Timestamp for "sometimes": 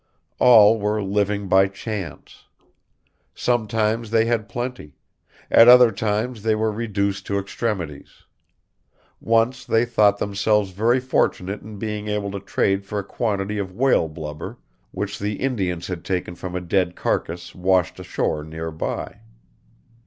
3.35-4.09